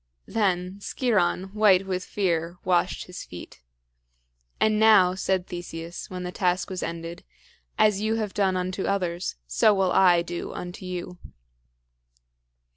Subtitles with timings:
[0.25, 3.61] Then Sciron, white with fear, washed his feet.
[4.59, 7.23] "And now," said Theseus, when the task was ended,
[7.77, 11.19] "as you have done unto others, so will I do unto you."